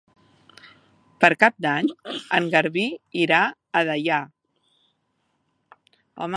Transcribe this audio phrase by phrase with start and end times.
[1.23, 1.91] Per Cap d'Any
[2.39, 2.87] en Garbí
[3.27, 3.43] irà
[3.81, 4.21] a Deià.